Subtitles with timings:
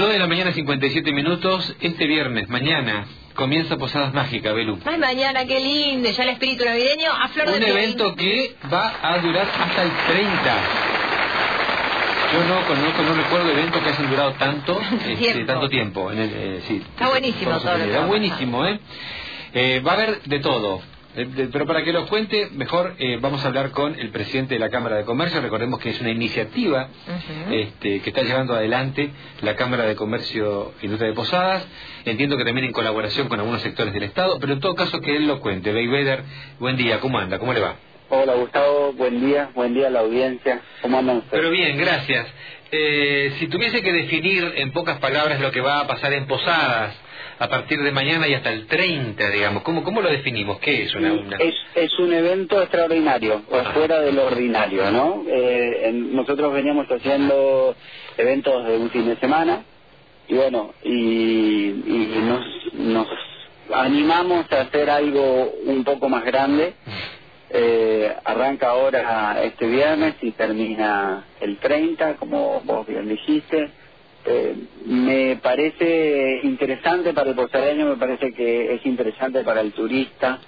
[0.00, 1.76] 9 de la mañana, 57 minutos.
[1.78, 3.04] Este viernes, mañana,
[3.34, 4.78] comienza Posadas Mágicas, Belú.
[4.86, 8.94] Ay, mañana, qué lindo, ya el espíritu navideño a flor de Un evento que va
[9.02, 10.56] a durar hasta el 30.
[12.32, 15.46] Yo no conozco, no recuerdo eventos que hayan durado tanto, este, Tiempo.
[15.52, 16.10] tanto tiempo.
[16.12, 18.80] En el, eh, sí, Está buenísimo todo Está buenísimo, ¿eh?
[19.52, 20.80] Eh, Va a haber de todo.
[21.16, 24.60] Eh, Pero para que lo cuente, mejor eh, vamos a hablar con el presidente de
[24.60, 25.40] la Cámara de Comercio.
[25.40, 26.88] Recordemos que es una iniciativa
[27.50, 29.10] este, que está llevando adelante
[29.42, 31.66] la Cámara de Comercio e Industria de Posadas.
[32.04, 35.16] Entiendo que también en colaboración con algunos sectores del Estado, pero en todo caso que
[35.16, 35.72] él lo cuente.
[35.72, 36.22] Beigbeder,
[36.60, 37.38] buen día, ¿cómo anda?
[37.38, 37.74] ¿Cómo le va?
[38.08, 40.60] Hola Gustavo, buen día, buen día a la audiencia.
[40.82, 41.32] ¿Cómo andan ustedes?
[41.32, 42.26] Pero bien, gracias.
[42.72, 46.94] Eh, si tuviese que definir en pocas palabras lo que va a pasar en Posadas
[47.40, 50.58] a partir de mañana y hasta el 30, digamos, ¿cómo, cómo lo definimos?
[50.60, 51.14] ¿Qué es una...?
[51.14, 51.36] una...
[51.38, 53.72] Es, es un evento extraordinario, o Ajá.
[53.72, 55.24] fuera de lo ordinario, ¿no?
[55.26, 57.74] Eh, en- nosotros veníamos haciendo
[58.18, 59.64] eventos de un fin de semana
[60.28, 63.08] y bueno, y, y nos, nos
[63.72, 66.74] animamos a hacer algo un poco más grande.
[67.52, 73.70] Eh, arranca ahora este viernes y termina el 30, como vos bien dijiste.
[74.24, 74.54] Eh,
[74.84, 80.38] me parece interesante para el posadeño, me parece que es interesante para el turista.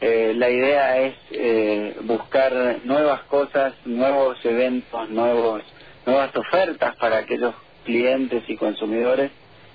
[0.00, 5.62] Eh, la idea es eh, buscar nuevas cosas, nuevos eventos, nuevos,
[6.06, 9.30] nuevas ofertas para aquellos clientes y consumidores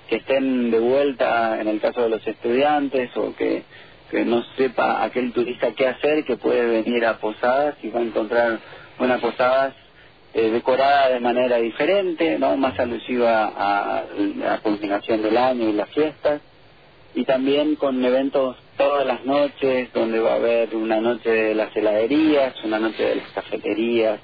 [0.08, 3.62] que estén de vuelta en el caso de los estudiantes o que,
[4.10, 8.04] que no sepa aquel turista qué hacer, que puede venir a Posadas y va a
[8.04, 8.58] encontrar
[8.98, 9.74] una Posadas
[10.36, 14.04] eh, decorada de manera diferente, no más alusiva a
[14.36, 16.42] la culminación del año y las fiestas.
[17.14, 21.74] Y también con eventos todas las noches donde va a haber una noche de las
[21.74, 24.20] heladerías, una noche de las cafeterías,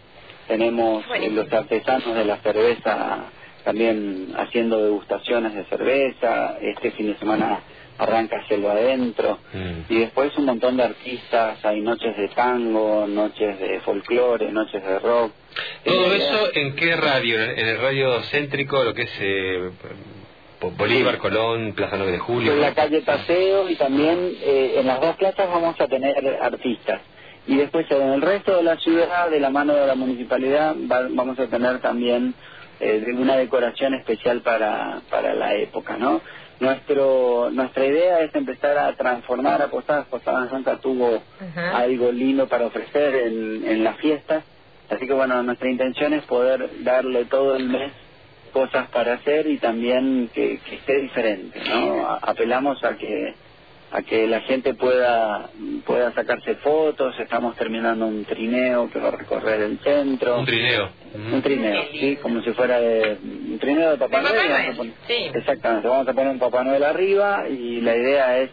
[0.47, 3.31] tenemos eh, los artesanos de la cerveza
[3.65, 7.61] también haciendo degustaciones de cerveza, este fin de semana
[7.99, 9.93] arranca Cielo Adentro Mm.
[9.93, 14.99] y después un montón de artistas, hay noches de tango, noches de folclore, noches de
[14.99, 15.33] rock.
[15.85, 17.39] ¿Todo Eh, eso en qué radio?
[17.43, 19.71] ¿En el radio céntrico, lo que es eh,
[20.61, 22.53] Bo- Bolívar, Colón, Plaza 9 de Julio?
[22.53, 27.01] en la calle Paseo y también eh, en las dos plazas vamos a tener artistas.
[27.47, 31.09] Y después en el resto de la ciudad, de la mano de la municipalidad, va-
[31.11, 32.35] vamos a tener también
[32.81, 36.21] eh, una decoración especial para, para la época, ¿no?
[36.63, 40.07] Nuestro, nuestra idea es empezar a transformar a Posadas.
[40.07, 41.79] Posadas nunca tuvo Ajá.
[41.79, 44.45] algo lindo para ofrecer en, en las fiestas.
[44.89, 47.91] Así que bueno, nuestra intención es poder darle todo el mes
[48.53, 52.07] cosas para hacer y también que, que esté diferente, ¿no?
[52.23, 53.35] Apelamos a que
[53.93, 55.51] a que la gente pueda
[55.85, 60.39] pueda sacarse fotos, estamos terminando un trineo que va a recorrer el centro.
[60.39, 60.91] Un trineo.
[61.15, 61.35] Mm.
[61.35, 64.95] Un trineo, sí, como si fuera de un trineo de Papá De Papá Noel.
[65.07, 65.31] Sí.
[65.35, 68.51] Exactamente, vamos a poner un Papá Noel arriba y la idea es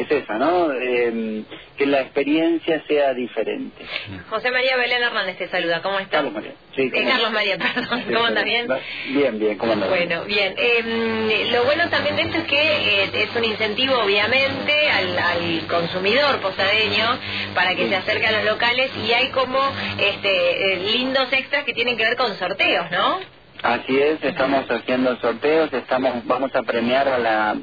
[0.00, 0.70] es esa, ¿no?
[0.72, 1.42] Eh,
[1.76, 3.84] que la experiencia sea diferente.
[4.28, 6.10] José María Belén Hernández te saluda, ¿cómo estás?
[6.22, 6.52] Carlos María.
[6.74, 8.68] Sí, Eh, ¿cómo- Carlos María, perdón, Sí, ¿cómo sí, bien?
[9.08, 9.88] Bien, bien, ¿cómo andas?
[9.88, 10.54] Bueno, bien.
[10.56, 12.60] Eh, lo bueno también de esto es que
[13.04, 17.18] eh, es un incentivo, obviamente, al, al consumidor posadeño
[17.54, 19.58] para que se acerque a los locales y hay como
[19.98, 23.20] este, eh, lindos extras que tienen que ver con sorteos, ¿no?
[23.62, 27.56] Así es, estamos haciendo sorteos, estamos vamos a premiar a la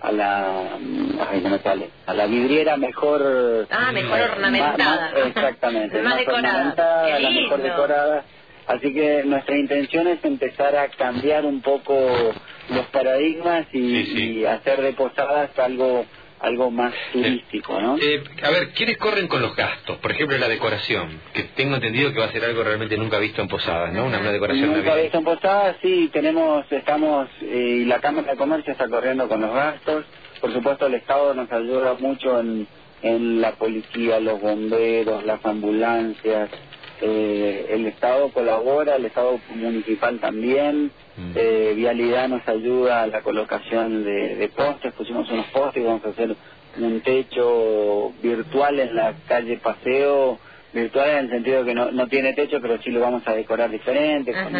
[0.00, 0.62] a la
[1.30, 5.10] ay, no me sale, a la vidriera mejor Ah, mejor más- ornamentada.
[5.14, 6.48] más- exactamente, Más decorada.
[6.48, 8.24] ornamentada, la mejor decorada.
[8.66, 11.94] Así que nuestra intención es empezar a cambiar un poco
[12.68, 14.32] los paradigmas y, Sí, sí.
[14.40, 16.04] y hacer de posadas algo
[16.40, 17.96] algo más turístico, ¿no?
[17.98, 19.96] Eh, a ver, ¿quiénes corren con los gastos?
[19.98, 23.42] Por ejemplo, la decoración, que tengo entendido que va a ser algo realmente nunca visto
[23.42, 24.04] en Posadas, ¿no?
[24.04, 25.02] Una, una decoración Nunca navideña.
[25.02, 29.40] visto en Posadas, sí, tenemos, estamos, eh, y la Cámara de Comercio está corriendo con
[29.40, 30.04] los gastos.
[30.40, 32.66] Por supuesto, el Estado nos ayuda mucho en,
[33.02, 36.50] en la policía, los bomberos, las ambulancias.
[37.00, 40.90] Eh, el Estado colabora, el Estado municipal también.
[41.16, 41.32] Mm.
[41.34, 46.04] Eh, Vialidad nos ayuda a la colocación de, de postes, pusimos unos postes y vamos
[46.04, 46.34] a hacer
[46.76, 50.38] un techo virtual en la calle Paseo,
[50.72, 53.70] virtual en el sentido que no, no tiene techo, pero sí lo vamos a decorar
[53.70, 54.52] diferente, con,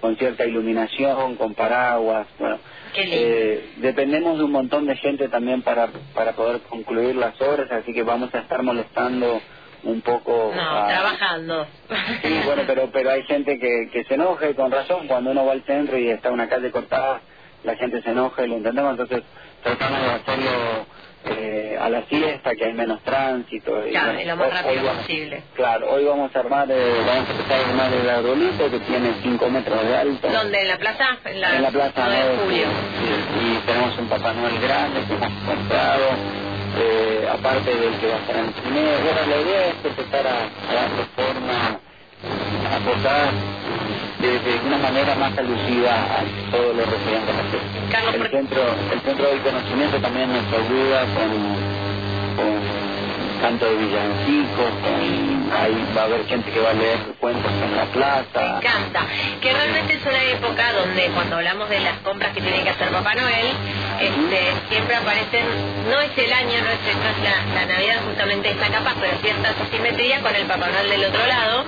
[0.00, 2.58] con cierta iluminación, con paraguas, bueno.
[2.98, 7.92] Eh, dependemos de un montón de gente también para, para poder concluir las obras, así
[7.92, 9.40] que vamos a estar molestando
[9.84, 11.66] un poco No, a- trabajando.
[12.22, 15.44] Sí, bueno, pero pero hay gente que, que se enoja y con razón cuando uno
[15.46, 17.20] va al centro y está una calle cortada
[17.64, 19.22] la gente se enoja y lo entendemos, entonces
[19.64, 20.50] tratamos de hacerlo
[21.24, 23.84] eh, a la siesta, que hay menos tránsito.
[23.88, 25.42] Y, claro, lo más rápido posible.
[25.56, 29.14] Claro, hoy vamos a armar, eh, vamos a empezar a armar el arbolito que tiene
[29.20, 30.28] 5 metros de alto.
[30.28, 30.60] ¿Dónde?
[30.62, 31.18] ¿En la plaza?
[31.24, 32.66] En la, plaza 9 de julio.
[33.42, 36.04] y tenemos un Papá Noel grande que hemos comprado,
[36.78, 40.36] eh, aparte del que va a estar en el Bueno, la idea es empezar a,
[40.44, 41.80] a darle forma
[42.66, 43.30] a posar
[44.20, 48.62] de, una manera más alusiva a todo lo referente a la el centro,
[48.92, 51.30] el centro del conocimiento también nos ayuda con,
[52.36, 52.76] con
[53.40, 54.72] canto de villancicos,
[55.54, 58.60] ahí va a haber gente que va a leer cuentos en la plaza.
[58.60, 59.06] Me encanta,
[59.40, 62.88] que realmente es una época donde cuando hablamos de las compras que tiene que hacer
[62.90, 63.46] Papá Noel,
[64.00, 65.44] este, siempre aparecen,
[65.90, 70.34] no es el año, no es, la, Navidad justamente está capaz, pero cierta simetría con
[70.34, 71.64] el Papá Noel del otro lado.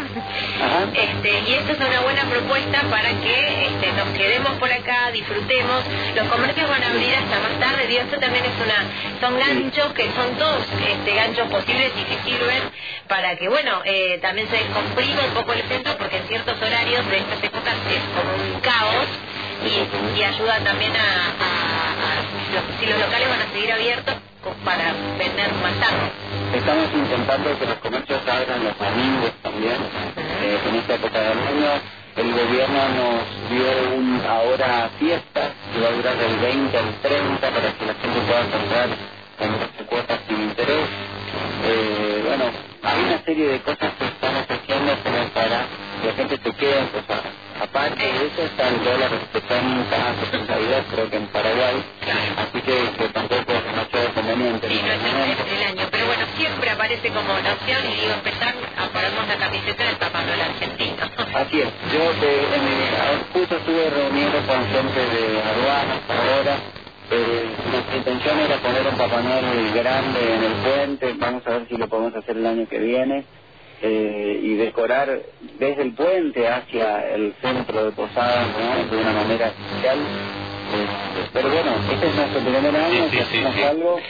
[0.94, 5.82] Este, y esto es una buena propuesta para que este, nos quedemos por acá, disfrutemos.
[6.14, 8.84] Los comercios van a abrir hasta más tarde, y esto también es una,
[9.20, 12.62] son ganchos que son todos este, ganchos posibles y que sirven
[13.08, 17.08] para que, bueno, eh, también se comprima un poco el centro porque en ciertos horarios
[17.08, 19.06] de estas épocas es como un caos
[19.64, 22.20] y, ayuda también a,
[22.80, 24.14] si los locales van a seguir abiertos
[24.64, 26.10] para vender más tarde.
[26.54, 29.76] Estamos intentando que los comercios abran los domingos también,
[30.42, 31.98] eh, en esta época del año.
[32.16, 37.50] El gobierno nos dio un ahora fiesta que va a durar del 20 al 30
[37.50, 38.88] para que la gente pueda comprar
[39.40, 40.88] en cuotas sin interés.
[41.64, 42.44] Eh, bueno,
[42.82, 44.94] hay una serie de cosas que estamos haciendo
[45.32, 45.66] para
[46.00, 47.37] que la gente se quede en cosas.
[47.60, 50.54] Aparte de eso está el dólar que está en cada 60
[50.92, 51.84] creo que en Paraguay,
[52.36, 54.68] así que, que tampoco es demasiado conveniente.
[54.68, 58.54] Sí, no es el, año, pero bueno, siempre aparece como una opción y digo, empezar
[58.76, 60.96] a ponernos la camiseta del Papá Noel argentino.
[61.34, 66.56] Así es, yo en, justo estuve reuniendo con gente de aduanas ahora,
[67.10, 71.68] eh, nuestra intención era poner un Papá Noel grande en el puente, vamos a ver
[71.68, 73.24] si lo podemos hacer el año que viene,
[73.82, 75.20] eh, y decorar
[75.58, 78.46] desde el puente hacia el centro de Posadas
[78.90, 79.98] de una manera especial.
[79.98, 84.00] Eh, pero bueno, este es nuestro primer año, que hacemos algo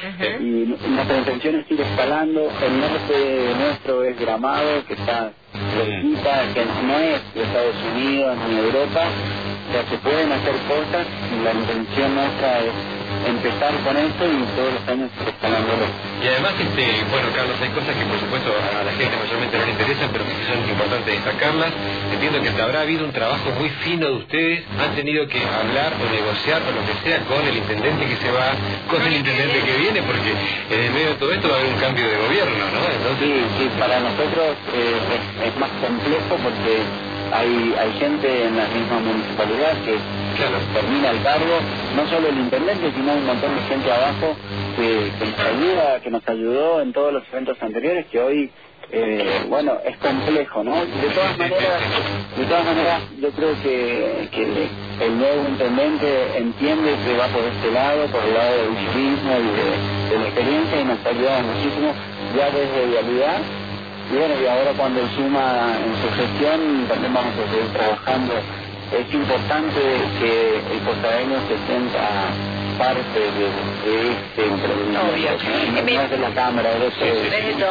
[0.40, 2.50] y nuestra intención es ir escalando.
[2.64, 5.32] El norte nuestro es Gramado, que está
[5.76, 9.04] cerquita, que no es de Estados Unidos ni Europa,
[9.68, 14.38] o sea, se pueden hacer cosas y la intención nuestra es empezar con esto y
[14.54, 15.86] todos los años escalándolo.
[16.22, 19.64] Y además, este, bueno, Carlos, hay cosas que por supuesto a la gente mayormente no
[19.64, 21.72] le interesan, pero que son importantes destacarlas.
[22.12, 26.04] Entiendo que habrá habido un trabajo muy fino de ustedes, han tenido que hablar o
[26.10, 28.54] negociar o lo que sea con el intendente que se va,
[28.90, 31.72] con el intendente que viene, porque en el medio de todo esto va a haber
[31.72, 32.80] un cambio de gobierno, ¿no?
[33.20, 38.98] Sí, sí, para nosotros eh, es más complejo porque hay, hay gente en la misma
[39.00, 39.98] municipalidad que
[40.72, 41.58] termina el cargo,
[41.96, 44.36] no solo el intendente, sino un montón de gente abajo
[44.76, 48.50] que, nos ayuda, que nos ayudó en todos los eventos anteriores, que hoy,
[48.92, 50.76] eh, bueno, es complejo, ¿no?
[50.76, 51.82] De todas maneras,
[52.36, 57.72] de todas maneras, yo creo que, que el nuevo intendente entiende que va por este
[57.72, 61.92] lado, por el lado del turismo y de, de la experiencia, y nos ayuda muchísimo
[62.36, 63.40] ya desde realidad
[64.10, 68.34] y bueno, y ahora cuando suma en su gestión también vamos a seguir trabajando.
[68.88, 69.81] Es importante
[70.19, 72.32] que el costadeño se sienta
[72.78, 73.49] parte de,
[74.32, 76.16] este emprendimiento.
[76.16, 76.90] De la Cámara, de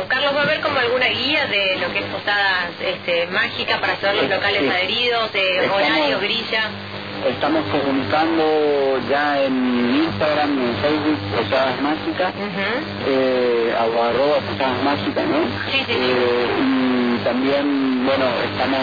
[0.08, 3.94] Carlos, ¿va a haber como alguna guía de lo que es Posadas este, Mágica para
[3.94, 6.70] hacer los locales adheridos, de horario, grilla?
[7.26, 8.44] Estamos comunicando
[9.10, 12.34] ya en Instagram y en Facebook Posadas Mágicas,
[13.08, 15.40] eh, arroba Posadas Mágicas, ¿no?
[15.88, 18.82] Eh, y también, bueno, estamos,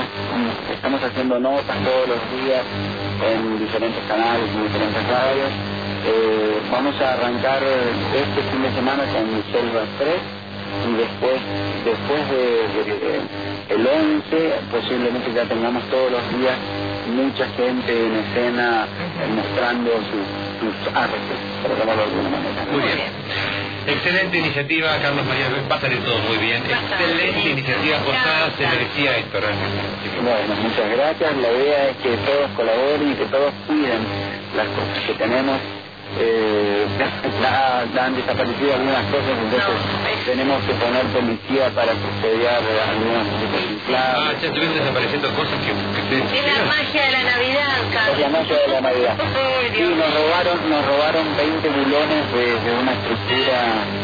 [0.72, 2.62] estamos haciendo notas todos los días
[3.22, 5.50] en diferentes canales, en diferentes radios.
[6.06, 11.38] Eh, vamos a arrancar este fin de semana con Selva 3 y después,
[11.84, 16.58] después de, el 11 posiblemente ya tengamos todos los días
[17.06, 18.86] mucha gente en escena
[19.34, 20.26] mostrando sus,
[20.60, 21.20] sus artes,
[21.62, 22.66] por llamarlo de alguna manera.
[22.70, 22.98] Muy bien.
[23.86, 26.62] Excelente iniciativa, Carlos María, va a salir todo muy bien.
[26.64, 29.38] Excelente iniciativa, Posada se merecía esto
[30.22, 31.36] Bueno, muchas gracias.
[31.36, 34.00] La idea es que todos colaboren y que todos cuiden
[34.56, 35.60] las cosas que tenemos
[36.18, 36.86] eh,
[38.04, 39.74] han desaparecido algunas cosas, entonces
[40.26, 43.64] tenemos que poner policía para custodiar algunas cosas.
[43.96, 47.76] Ah, ya estuvieron desapareciendo cosas que, que Es la magia de la Navidad,
[48.12, 49.14] Es la magia de la Navidad.
[49.74, 53.56] sí, nos robaron, nos robaron 20 bulones de, una estructura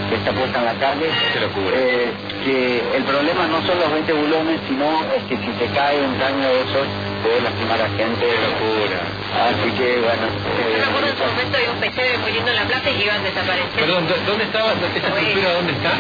[0.09, 1.07] que está puesta en la calle.
[1.07, 2.13] Eh,
[2.45, 6.15] que el problema no son los 20 bulones, sino es que si se cae un
[6.17, 6.87] caño de esos
[7.23, 8.25] puede lastimar a gente.
[8.25, 9.20] locura.
[9.31, 10.27] Así que bueno.
[10.27, 13.71] Eh, pesebre poniendo en la plaza y que iban a desaparecer.
[13.81, 15.53] Perdón, ¿dó- ¿dónde estaba esa estructura?
[15.55, 15.93] ¿Dónde está?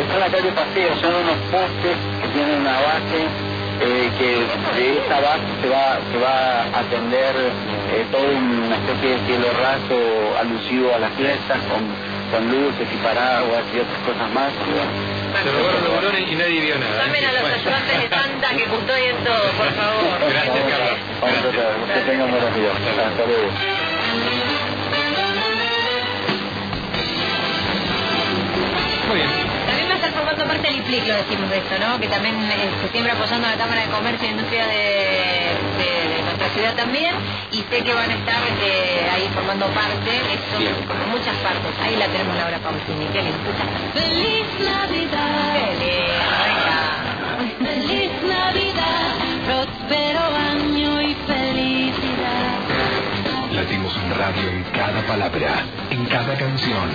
[0.00, 3.18] Está en la calle Paseo, son unos postes que tienen una base,
[3.80, 4.28] eh, que
[4.78, 9.48] de esa base se va, se va a atender eh, toda una especie de cielo
[9.58, 9.98] raso
[10.38, 11.82] alusivo a las fiestas, con,
[12.30, 14.50] con luces y paraguas y otras cosas más.
[15.42, 17.06] Se robaron los bolones y nadie vio nada.
[17.06, 20.18] Llamen a los ayudantes de Santa que custodien todo, por favor.
[20.28, 20.69] Gracias.
[21.20, 21.94] Vamos a tratar.
[21.94, 22.72] Que tengan buenos días.
[22.74, 23.50] Hasta luego.
[29.08, 29.28] Muy bien.
[29.66, 31.98] También va a estar formando parte del IPLIC, lo decimos de esto, ¿no?
[32.00, 34.76] Que también este, siempre apoyando a la Cámara de Comercio e Industria de,
[35.80, 37.14] de- de nuestra ciudad también.
[37.50, 40.56] Y sé que van a estar eh, ahí formando parte, esto,
[41.10, 41.72] muchas partes.
[41.82, 43.50] Ahí la tenemos Laura Pausini, qué lindo.
[43.94, 45.98] Feliz Navidad, Qué
[54.36, 56.88] en cada palabra, en cada canción.